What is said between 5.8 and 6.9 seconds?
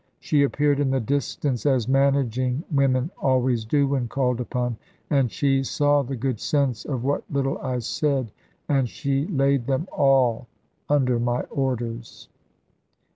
the good sense